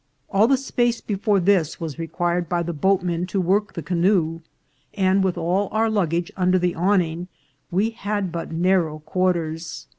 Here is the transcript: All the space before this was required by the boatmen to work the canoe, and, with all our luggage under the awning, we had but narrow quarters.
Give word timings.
All 0.31 0.47
the 0.47 0.57
space 0.57 0.99
before 0.99 1.39
this 1.39 1.79
was 1.79 1.99
required 1.99 2.49
by 2.49 2.63
the 2.63 2.73
boatmen 2.73 3.27
to 3.27 3.39
work 3.39 3.73
the 3.73 3.83
canoe, 3.83 4.39
and, 4.95 5.23
with 5.23 5.37
all 5.37 5.69
our 5.71 5.91
luggage 5.91 6.31
under 6.35 6.57
the 6.57 6.73
awning, 6.73 7.27
we 7.69 7.91
had 7.91 8.31
but 8.31 8.51
narrow 8.51 8.97
quarters. 8.97 9.85